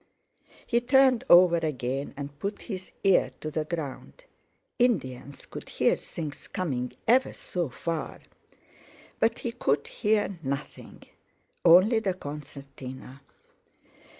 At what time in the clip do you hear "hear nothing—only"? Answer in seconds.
9.85-11.99